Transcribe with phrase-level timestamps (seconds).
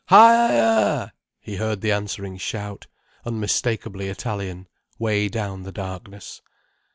[0.07, 0.51] "Ha er
[0.89, 2.87] er!" he heard the answering shout,
[3.23, 6.41] unmistakably Italian, way down the darkness.